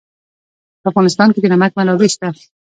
[0.81, 2.27] په افغانستان کې د نمک منابع شته.